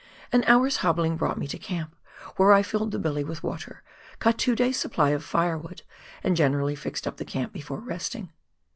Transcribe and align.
An 0.31 0.43
hour's 0.47 0.77
hobbling 0.77 1.15
brought 1.15 1.37
me 1.37 1.45
to 1.45 1.59
camp, 1.59 1.95
where 2.35 2.53
I 2.53 2.63
filled 2.63 2.89
the 2.89 2.97
billy 2.97 3.23
with 3.23 3.43
water, 3.43 3.83
cut 4.17 4.39
two 4.39 4.55
days' 4.55 4.79
supply 4.79 5.11
of 5.11 5.23
firewood, 5.23 5.83
and 6.23 6.35
generally 6.35 6.73
fixed 6.73 7.05
up 7.05 7.17
the 7.17 7.23
camp 7.23 7.53
before 7.53 7.77
resting. 7.77 8.31